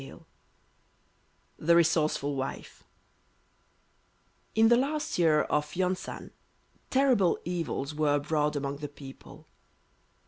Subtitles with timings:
[0.01, 0.23] XX
[1.59, 2.83] THE RESOURCEFUL WIFE
[4.55, 6.31] In the last year of Yon san
[6.89, 9.45] terrible evils were abroad among the people.